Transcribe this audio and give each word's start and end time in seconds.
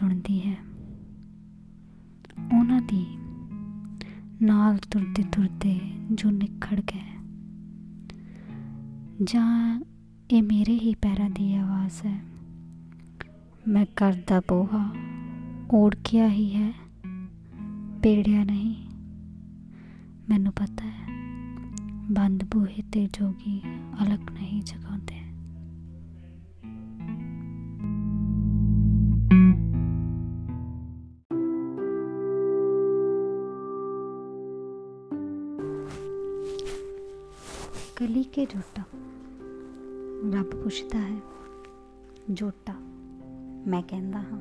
ਸੁਣਦੀ 0.00 0.40
ਹੈ। 0.40 0.56
ਉਹਨਾਂ 2.58 2.82
ਦੀ 2.82 3.06
ਨਾਲ 4.42 4.76
ਤੁਰਦੇ 4.76 5.22
ਤੁਰਦੇ 5.22 5.80
ਜੋ 6.12 6.30
ਨਿਖੜ 6.30 6.80
ਗਏ। 6.80 7.08
ਜਾਂ 9.24 9.80
ਇਹ 10.30 10.42
ਮੇਰੇ 10.42 10.78
ਹੀ 10.78 10.94
ਪੈਰਾਂ 10.94 11.30
ਦੀ 11.30 11.54
ਆਵਾਜ਼ 11.54 12.06
ਹੈ। 12.06 12.20
ਮੈਂ 13.68 13.84
ਘਰ 13.84 14.22
ਦਾ 14.26 14.40
ਬੋਹਾ 14.40 14.94
ਓੜਕਿਆ 15.70 16.28
ਹੀ 16.28 16.54
ਹੈ। 16.56 16.72
ਪੇੜਿਆ 18.02 18.44
ਨਹੀਂ। 18.44 18.74
ਮੈਨੂੰ 20.28 20.52
ਪਤਾ 20.52 20.90
ਹੈ, 20.90 21.08
ਬੰਦ 22.12 22.44
ਬੂਹੇ 22.44 22.82
ਤੇ 22.92 23.06
ਜੋਗੀ 23.06 23.62
ਅਲਕ 24.02 24.32
ਨਹੀਂ 24.32 24.62
ਜਗਾਉਂਦੇ। 24.62 25.19
ਕਲੀ 38.29 38.29
ਕੇ 38.29 38.45
ਜੋਟਾ 38.45 38.81
ਰੱਬ 40.33 40.49
ਪੁੱਛਦਾ 40.63 40.99
ਹੈ 40.99 41.15
ਜੋਟਾ 42.31 42.73
ਮੈਂ 43.67 43.81
ਕਹਿੰਦਾ 43.81 44.19
ਹਾਂ 44.19 44.37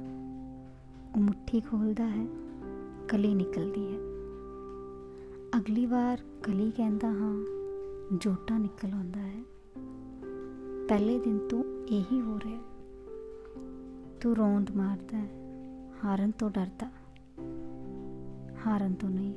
ਉਹ 1.17 1.21
ਮੁੱਠੀ 1.21 1.61
ਖੋਲਦਾ 1.61 2.09
ਹੈ 2.09 2.27
ਕਲੀ 3.09 3.35
ਨਿਕਲਦੀ 3.35 3.87
ਹੈ 3.87 3.99
ਅਗਲੀ 5.59 5.87
ਵਾਰ 5.87 6.19
ਕਲੀ 6.43 6.71
ਕਹਿੰਦਾ 6.71 7.09
ਹਾਂ 7.09 7.33
ਜੋਟਾ 8.17 8.59
ਨਿਕਲ 8.59 8.93
ਆਉਂਦਾ 8.93 9.21
ਹੈ 9.21 9.43
ਪਹਿਲੇ 10.89 11.19
ਦਿਨ 11.19 11.39
ਤੋਂ 11.39 11.63
ਇਹੀ 11.89 12.21
ਹੋ 12.21 12.39
ਰਿਹਾ 12.39 12.61
ਤੂੰ 14.21 14.37
ਰੋਂਦ 14.37 14.71
ਮਾਰਦਾ 14.77 15.17
ਹੈ 15.17 15.29
ਹਾਰਨ 16.05 16.31
ਤੋਂ 16.31 16.51
ਡਰਦਾ 16.51 16.91
ਹਾਰਨ 18.67 18.95
ਤੋਂ 18.95 19.11
ਨਹੀਂ 19.11 19.35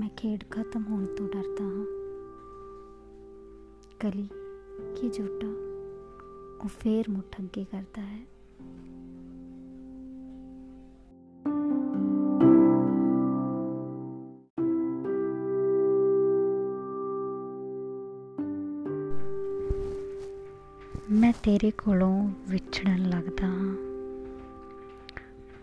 ਮੈਂ 0.00 0.08
ਖੇਡ 0.16 0.44
ਖਤਮ 0.50 0.84
ਹੋਣ 0.90 1.06
ਤੋਂ 1.06 1.28
ਡਰਦਾ 1.28 1.64
ਹਾਂ 1.64 1.97
ਕਲੀ 4.00 4.28
ਕੀ 4.96 5.08
ਜੋਟਾ 5.08 5.46
ਉਹ 6.64 6.68
ਫੇਰ 6.68 7.10
ਮੁੱਠ 7.10 7.40
ਅੱਗੇ 7.40 7.64
ਕਰਦਾ 7.64 8.02
ਹੈ 8.02 8.18
ਮੈਂ 21.10 21.32
ਤੇਰੇ 21.42 21.70
ਕੋਲੋਂ 21.70 22.28
ਵਿਛੜਨ 22.48 23.08
ਲੱਗਦਾ 23.08 23.46
ਹਾਂ 23.46 23.74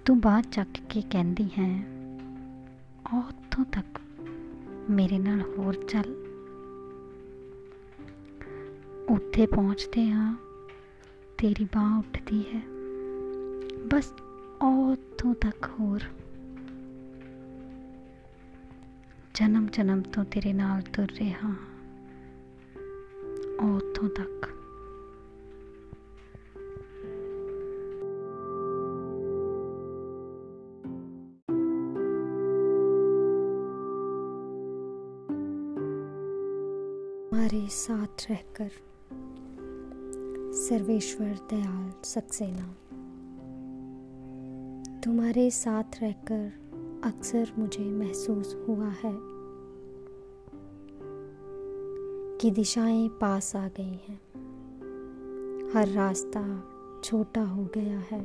ਤੂੰ 0.06 0.20
ਬਾਹ 0.22 0.42
ਚੱਕ 0.42 0.68
ਕੇ 0.90 1.02
ਕਹਿੰਦੀ 1.02 1.50
ਹੈ 1.60 1.70
ਉੱਥੋਂ 3.20 3.66
ਤੱਕ 3.66 4.00
ਮੇਰੇ 4.90 5.20
ਨਾਲ 5.20 5.42
ਹੋਰ 5.42 5.74
ਚੱਲ 5.74 6.25
ਉੱਥੇ 9.10 9.46
ਪਹੁੰਚਦੇ 9.46 10.06
ਹਾਂ 10.10 10.36
ਤੇਰੀ 11.38 11.66
ਬਾਹ 11.66 11.98
ਉੱਠਦੀ 12.00 12.44
ਹੈ 12.54 12.62
ਬਸ 13.88 14.14
ਉੱਥੋਂ 14.62 15.34
ਤੱਕ 15.36 15.70
ਹੋਰ 15.80 16.04
ਜਨਮ 19.36 19.68
ਜਨਮ 19.68 20.02
ਤੋਂ 20.02 20.26
ਤੇਰੇ 20.26 20.54
ਨਾਲ 20.54 20.82
ਤੁਰ 20.82 21.12
ਰਿਹਾ 21.20 21.54
ਉੱਥੋਂ 23.62 24.10
ਤੱਕ 24.10 24.48
हमारे 37.52 37.68
साथ 37.70 38.26
रहकर 38.30 38.70
सर्वेश्वर 40.57 41.39
दयाल 41.51 41.93
सक्सेना। 42.05 42.77
तुम्हारे 45.01 45.51
साथ 45.51 45.85
रहकर 46.03 46.53
अक्सर 47.05 47.53
मुझे 47.59 47.85
महसूस 47.85 48.65
हुआ 48.69 48.89
है 48.89 49.19
कि 52.41 52.51
दिशाएँ 52.51 53.09
पास 53.09 53.57
आ 53.57 53.69
गई 53.69 54.01
हैं। 54.09 54.21
हर 55.75 55.89
रास्ता 55.89 56.65
छोटा 57.05 57.43
हो 57.43 57.69
गया 57.75 57.99
है। 57.99 58.21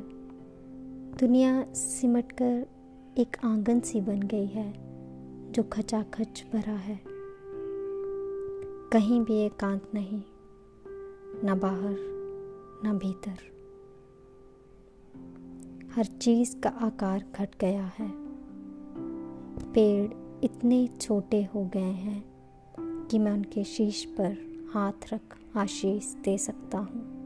दुनिया 1.16 1.72
सिमटकर 1.72 2.66
एक 3.18 3.36
आँगन 3.44 3.80
सी 3.80 4.00
बन 4.00 4.22
गई 4.22 4.46
है 4.46 4.74
जो 5.52 5.62
खचाखच 5.62 6.44
भरा 6.52 6.72
है। 6.72 7.00
कहीं 8.92 9.20
भी 9.20 9.34
एकांत 9.34 9.90
नहीं, 9.94 10.22
न 11.44 11.60
बाहर 11.62 12.21
न 12.84 12.98
भीतर। 12.98 13.52
हर 15.94 16.04
चीज़ 16.04 16.60
का 16.60 16.68
आकार 16.68 17.24
घट 17.36 17.48
गया 17.60 17.92
है। 17.98 18.12
पेड़ 19.72 20.12
इतने 20.44 20.88
छोटे 21.00 21.44
हो 21.44 21.64
गए 21.64 21.80
हैं 21.80 22.24
कि 23.06 23.18
मैं 23.18 23.32
उनके 23.32 23.64
शीश 23.64 24.04
पर 24.04 24.32
हाथ 24.74 24.92
रख 25.12 25.38
आशीष 25.56 26.14
दे 26.14 26.38
सकता 26.38 26.78
हूँ। 26.78 27.22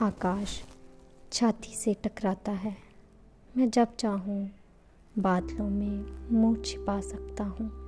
आकाश 0.00 0.62
छाती 1.32 1.74
से 1.74 1.94
टकराता 1.94 2.52
है। 2.52 2.76
मैं 3.56 3.70
जब 3.70 3.96
चाहूँ, 3.96 4.50
बादलों 5.18 5.70
में 5.70 6.28
मुँह 6.32 6.62
छिपा 6.62 7.00
सकता 7.00 7.44
हूँ। 7.44 7.82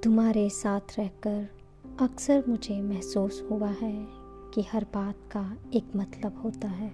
तुम्हारे 0.00 0.50
साथ 0.50 0.80
रहकर 0.98 1.63
अक्सर 2.00 2.44
मुझे 2.48 2.82
महसूस 2.82 3.44
हुआ 3.50 3.68
है 3.68 4.06
कि 4.54 4.62
हर 4.62 4.86
बात 4.94 5.14
का 5.32 5.56
एक 5.74 5.84
मतलब 5.96 6.40
होता 6.44 6.68
है। 6.68 6.88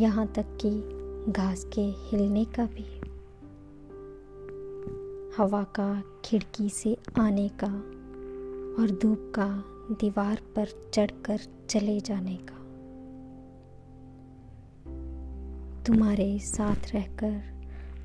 यहाँ 0.00 0.26
तक 0.26 0.58
कि 0.60 0.70
घास 1.32 1.64
के 1.64 1.80
हिलने 1.80 2.44
का 2.44 2.64
भी। 2.66 3.00
हवा 5.36 5.62
का 5.62 6.02
खिड़की 6.24 6.68
से 6.68 6.96
आने 7.18 7.50
का 7.64 7.72
और 8.82 8.90
धूप 8.90 9.32
का 9.38 9.64
दीवार 9.94 10.42
पर 10.56 10.90
चढ़कर 10.94 11.38
चले 11.70 12.00
जाने 12.00 12.36
का। 12.36 12.56
तुम्हारे 15.84 16.38
साथ 16.38 16.92
रहकर 16.94 17.42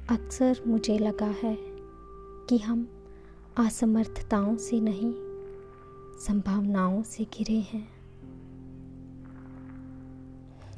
अक्सर 0.10 0.60
मुझे 0.68 0.98
लगा 0.98 1.36
है 1.44 1.58
कि 2.50 2.58
हम 2.58 2.95
असमर्थताओं 3.58 4.58
से 4.58 4.80
नहीं, 4.80 5.14
संभावनाओं 6.20 7.04
से 7.04 7.24
घिरे 7.24 7.60
हैं। 7.60 7.88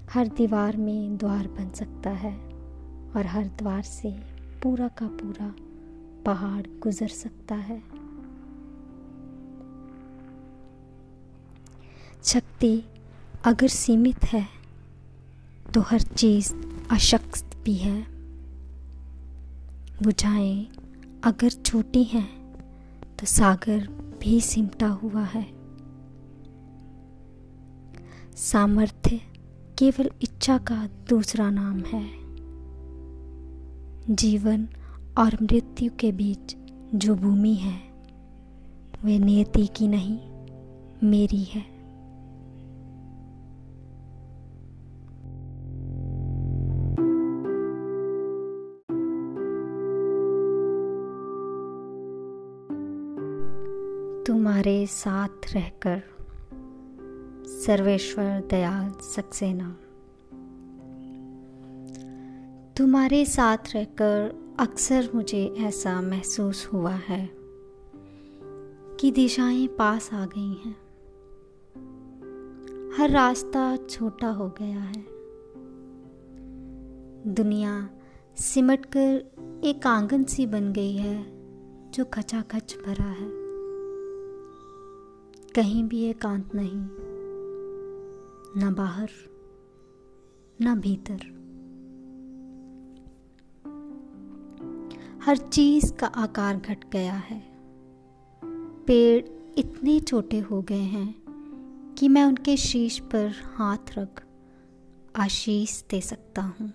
हर 0.09 0.27
दीवार 0.27 0.77
में 0.77 1.17
द्वार 1.17 1.47
बन 1.47 1.69
सकता 1.69 2.09
है 2.09 2.33
और 3.15 3.25
हर 3.25 3.47
द्वार 3.47 3.81
से 3.81 4.11
पूरा 4.63 4.87
का 4.87 5.07
पूरा 5.07 5.55
पहाड़ 6.25 6.67
गुजर 6.79 7.07
सकता 7.07 7.55
है। 7.55 7.83
शक्ति 12.23 12.83
अगर 13.45 13.67
सीमित 13.67 14.23
है 14.23 14.47
तो 15.73 15.81
हर 15.81 16.01
चीज़ 16.01 16.53
अशक्त 16.91 17.57
भी 17.63 17.73
है। 17.73 18.01
बुझाएँ 20.03 20.67
अगर 21.23 21.49
छोटी 21.49 22.03
हैं 22.03 22.46
तो 23.19 23.25
सागर 23.25 23.87
भी 24.21 24.41
सिमटा 24.41 24.87
हुआ 24.87 25.23
है। 25.23 25.45
सामर्थ्य 28.35 29.21
केवल 29.77 30.11
इच्छा 30.21 30.57
का 30.57 30.89
दूसरा 31.09 31.49
नाम 31.49 31.79
है। 31.79 32.09
जीवन 34.15 34.67
और 35.17 35.37
मृत्यु 35.41 35.91
के 35.99 36.11
बीच 36.11 36.55
जो 36.95 37.15
भूमि 37.15 37.53
है 37.53 37.81
वे 39.03 39.19
नियति 39.19 39.67
की 39.67 39.87
नहीं, 39.87 40.17
मेरी 41.09 41.43
है। 41.43 41.76
तुम्हारे 54.37 54.87
साथ 54.87 55.27
रहकर 55.27 56.01
सर्वेश्वर 57.47 58.47
दयाल 58.49 58.91
सक्सेना। 58.91 59.77
तुम्हारे 62.77 63.25
साथ 63.25 63.57
रहकर 63.75 64.35
अक्सर 64.59 65.09
मुझे 65.15 65.55
ऐसा 65.57 66.01
महसूस 66.01 66.69
हुआ 66.73 66.93
है 66.93 67.29
कि 68.99 69.11
दिशाएँ 69.11 69.67
पास 69.67 70.13
आ 70.13 70.25
गई 70.25 70.53
हैं। 70.53 70.75
हर 72.97 73.09
रास्ता 73.09 73.77
छोटा 73.77 74.27
हो 74.27 74.49
गया 74.49 74.79
है। 74.79 75.05
दुनिया 77.33 77.89
सिमट 78.35 78.85
कर 78.85 79.31
एक 79.63 79.87
आँगन 79.87 80.23
सी 80.23 80.45
बन 80.45 80.73
गई 80.73 80.95
है 80.95 81.25
जो 81.91 82.05
खचाखच 82.05 82.77
भरा 82.85 83.05
है। 83.05 83.36
कहीं 85.57 85.83
भी 85.83 86.03
एकांत 86.03 86.55
नहीं, 86.55 86.87
न 88.57 88.75
बाहर, 88.77 89.09
न 90.61 90.79
भीतर। 90.79 91.19
हर 95.23 95.37
चीज़ 95.37 95.93
का 95.93 96.07
आकार 96.07 96.57
घट 96.57 96.91
गया 96.91 97.13
है। 97.13 97.43
पेड़ 98.85 99.25
इतने 99.57 99.99
छोटे 99.99 100.39
हो 100.39 100.61
गए 100.61 100.81
हैं 100.81 101.15
कि 101.97 102.07
मैं 102.07 102.23
उनके 102.23 102.57
शीश 102.57 102.99
पर 102.99 103.33
हाथ 103.43 103.97
रख 103.97 104.23
आशीष 105.15 105.83
दे 105.83 106.01
सकता 106.01 106.41
हूँ। 106.41 106.73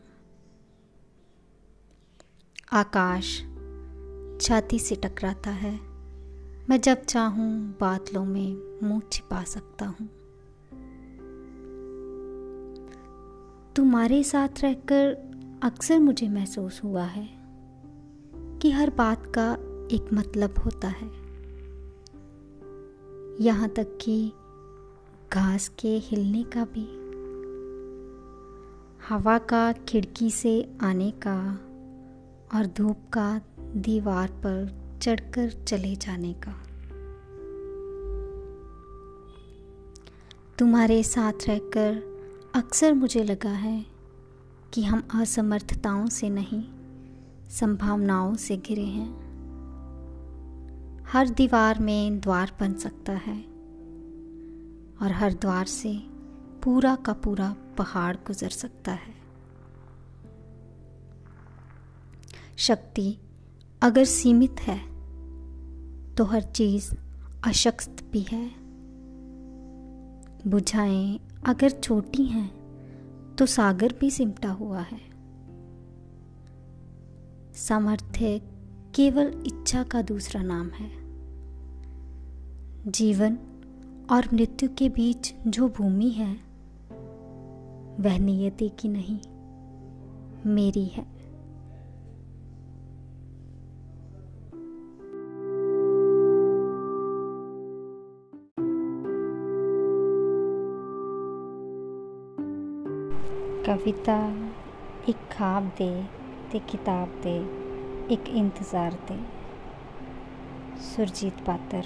आकाश 2.73 3.40
छाती 4.40 4.78
से 4.78 4.96
टकराता 4.96 5.50
है। 5.50 5.92
मैं 6.70 6.81
जब 6.81 7.05
चाहूँ 7.05 7.76
बादलों 7.81 8.25
में 8.25 8.81
मुँह 8.82 9.03
छिपा 9.12 9.44
सकता 9.44 9.87
हूँ। 9.87 10.09
तुम्हारे 13.76 14.23
साथ 14.23 14.49
रहकर 14.61 15.31
अक्सर 15.62 15.99
मुझे 15.99 16.29
महसूस 16.29 16.81
हुआ 16.85 17.03
है 17.03 17.29
कि 18.59 18.70
हर 18.70 18.91
बात 18.91 19.32
का 19.38 19.53
एक 19.97 20.12
मतलब 20.12 20.55
होता 20.59 20.88
है। 20.88 21.09
यहाँ 23.44 23.69
तक 23.69 23.99
कि 24.00 24.32
घास 25.32 25.69
के 25.69 25.88
हिलने 25.88 26.44
का 26.56 26.64
भी। 26.64 26.87
हवा 29.09 29.38
का 29.38 29.73
खिड़की 29.73 30.31
से 30.31 30.73
आने 30.82 31.11
का 31.11 31.55
और 32.55 32.67
धूप 32.67 32.97
का 33.12 33.41
दीवार 33.61 34.29
पर 34.29 34.81
चढ़कर 35.02 35.50
चले 35.50 35.96
जाने 35.96 36.32
का। 36.32 36.52
तुम्हारे 40.58 41.02
साथ 41.02 41.32
रहकर 41.49 42.12
अक्सर 42.54 42.93
मुझे 42.93 43.25
लगा 43.25 43.50
है 43.50 43.87
कि 44.72 44.82
हम 44.82 45.08
असमर्थताओं 45.14 46.06
से 46.06 46.28
नहीं, 46.28 46.64
संभावनाओं 47.50 48.34
से 48.34 48.56
घिरे 48.56 48.84
हैं। 48.84 49.22
हर 51.04 51.28
दीवार 51.28 51.78
में 51.78 52.20
द्वार 52.20 52.56
बन 52.60 52.75
सकता 52.75 53.12
है 53.12 53.44
और 55.02 55.12
हर 55.12 55.32
द्वार 55.32 55.66
से 55.66 55.99
पूरा 56.62 56.96
का 56.96 57.12
पूरा 57.12 57.56
पहाड़ 57.78 58.16
गुजर 58.16 58.49
सकता 58.49 58.93
है। 58.93 59.14
शक्ति 62.56 63.19
अगर 63.82 64.04
सीमित 64.04 64.56
है 64.60 64.92
तो 66.23 66.27
हर 66.27 66.43
चीज़ 66.43 66.95
अशक्त 67.45 68.05
भी 68.13 68.21
है। 68.21 68.51
बुझाएँ 70.51 71.21
अगर 71.45 71.71
छोटी 71.71 72.25
हैं 72.25 72.51
तो 73.35 73.47
सागर 73.47 73.95
भी 74.01 74.11
सिमटा 74.11 74.51
हुआ 74.51 74.81
है। 74.81 75.01
सामर्थ्य 77.55 78.41
केवल 78.95 79.43
इच्छा 79.47 79.83
का 79.83 80.03
दूसरा 80.03 80.43
नाम 80.43 80.69
है। 80.69 80.91
जीवन 82.91 83.39
और 84.11 84.29
मृत्यु 84.33 84.69
के 84.79 84.89
बीच 84.89 85.35
जो 85.47 85.69
भूमि 85.69 86.11
है, 86.11 86.35
वह 88.01 88.19
नियति 88.19 88.69
की 88.69 88.89
नहीं, 88.89 89.21
मेरी 90.47 90.85
है। 90.85 91.22
ਕਵਿਤਾ, 103.67 104.32
ਇੱਕ 105.09 105.19
ਖ਼ਾਬ 105.31 105.69
'ਤੇ 105.76 106.03
ਅਤੇ 106.49 106.61
ਕਿਤਾਬ 106.69 107.09
'ਤੇ 107.23 107.44
ਇੱਕ 108.11 108.29
ਇੰਤਜ਼ਾਰ 108.29 108.93
'ਤੇ 108.93 109.17
ਸੁਰਜੀਤ 110.81 111.43
ਪਾਤਰ। 111.43 111.85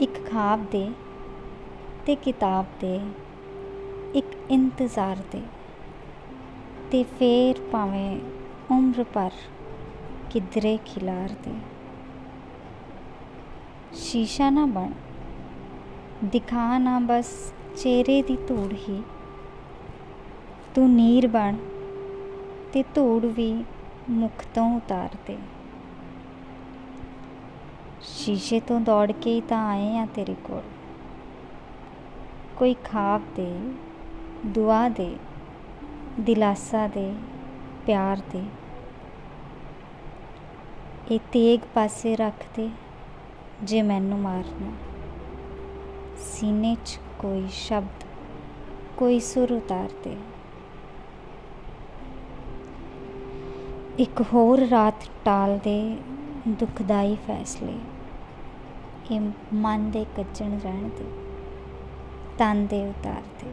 ਇੱਕ 0.00 0.26
ਖ਼ਾਬ 0.26 0.64
'ਤੇ 0.64 0.88
ਅਤੇ 0.88 2.14
ਕਿਤਾਬ 2.14 2.64
'ਤੇ 2.80 3.00
ਇੱਕ 4.14 4.26
ਇੰਤਜ਼ਾਰ 4.50 5.16
'ਤੇ 5.16 5.42
ਤੇ 6.90 7.02
ਫੇਰ 7.02 7.60
ਭਾਵੇਂ 7.72 8.18
ਉਮਰ 8.70 9.04
ਭਰ 9.04 9.30
ਕਿਧਰੇ 10.30 10.78
ਖਿਲਾਰ 10.84 11.28
ਦੇ। 11.28 11.54
ਸ਼ੀਸ਼ਾ 13.92 14.50
ਨਾ 14.50 14.66
ਬਣ, 14.66 14.90
ਦਿਖਾ 16.24 16.78
ਨਾ 16.78 16.98
ਬਸ 16.98 17.54
ਚਿਹਰੇ 17.78 18.22
ਦੀ 18.22 18.36
ਧੂੜ 18.36 18.72
ਹੀ। 18.72 19.02
ਤੂੰ 20.74 20.90
ਨੀਰ 20.90 21.26
ਬਣ 21.26 21.56
ਤੇ 22.72 22.84
ਧੂੜ 22.94 23.26
ਵੀ 23.26 23.64
ਮੁਖ 24.10 24.44
ਤੋਂ 24.54 24.76
ਉਤਾਰ 24.76 25.08
ਦੇ। 25.26 25.38
ਸ਼ੀਸ਼ੇ 28.02 28.60
ਤੋਂ 28.60 28.80
ਦੌੜ 28.80 29.12
ਕੇ 29.12 29.30
ਹੀ 29.30 29.40
ਤਾਂ 29.40 29.68
ਆਏ 29.68 29.96
ਆ 29.98 30.06
ਤੇਰੇ 30.14 30.34
ਕੋਲ। 30.44 30.62
ਕੋਈ 32.56 32.74
ਖਾਬ 32.74 33.22
ਦੇ, 33.36 33.60
ਦੁਆ 34.46 34.88
ਦੇ, 34.88 35.16
ਦਿਲਾਸਾ 36.20 36.86
ਦੇ, 36.88 37.14
ਪਿਆਰ 37.86 38.22
ਦੇ। 38.30 38.42
ਇਹ 41.10 41.20
ਤੇਗ 41.32 41.60
ਪਾਸੇ 41.74 42.16
ਰੱਖ 42.16 42.46
ਦੇ 42.56 42.70
ਜੇ 43.62 43.82
ਮੈਨੂੰ 43.82 44.18
ਮਾਰਨਾ। 44.18 44.72
ਸੀਨੇ 46.18 46.76
'ਚ 46.84 47.00
ਕੋਈ 47.18 47.46
ਸ਼ਬਦ, 47.50 48.04
ਕੋਈ 48.96 49.18
ਸੁਰ 49.20 49.52
ਉਤਾਰ 49.52 49.88
ਦੇ 50.04 50.16
ਇੱਕ 53.98 54.22
ਹੋਰ 54.34 54.60
ਰਾਤ 54.60 55.06
ਟਾਲ 55.24 55.56
ਦੇ 55.58 55.96
ਦੁਖਦਾਈ 56.48 57.16
ਫੈਸਲੇ। 57.26 57.78
ਇਹ 59.10 59.20
ਮਨ 59.54 59.90
ਦੇ 59.90 60.04
ਕੱਚਣ 60.16 60.58
ਰਹਿਣ 60.58 60.88
ਦੇ, 60.88 61.04
ਤਨ 62.38 62.66
ਦੇ 62.66 62.86
ਉਤਾਰ 62.88 63.22
ਦੇ 63.40 63.50